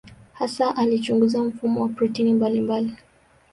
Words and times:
Hasa 0.33 0.75
alichunguza 0.75 1.43
mfumo 1.43 1.81
wa 1.81 1.89
protini 1.89 2.33
mbalimbali. 2.33 2.97